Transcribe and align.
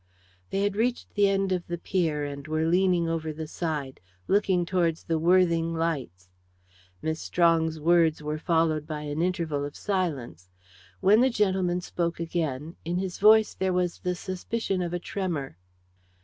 They 0.49 0.63
had 0.63 0.75
reached 0.75 1.13
the 1.13 1.29
end 1.29 1.51
of 1.51 1.67
the 1.67 1.77
pier, 1.77 2.25
and 2.25 2.47
were 2.47 2.65
leaning 2.65 3.07
over 3.07 3.31
the 3.31 3.45
side, 3.45 3.99
looking 4.27 4.65
towards 4.65 5.03
the 5.03 5.19
Worthing 5.19 5.75
lights. 5.75 6.27
Miss 7.03 7.19
Strong's 7.21 7.79
words 7.79 8.23
were 8.23 8.39
followed 8.39 8.87
by 8.87 9.01
an 9.01 9.21
interval 9.21 9.63
of 9.63 9.75
silence. 9.75 10.49
When 11.01 11.21
the 11.21 11.29
gentleman 11.29 11.81
spoke 11.81 12.19
again, 12.19 12.77
in 12.83 12.97
his 12.97 13.19
voice 13.19 13.53
there 13.53 13.73
was 13.73 13.99
the 13.99 14.15
suspicion 14.15 14.81
of 14.81 14.91
a 14.91 14.97
tremor. 14.99 15.59